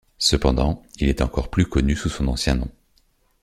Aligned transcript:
Cependant, 0.17 0.81
il 0.97 1.09
est 1.09 1.21
encore 1.21 1.51
plus 1.51 1.67
connu 1.67 1.95
sous 1.95 2.09
son 2.09 2.27
ancien 2.27 2.55
nom. 2.55 2.71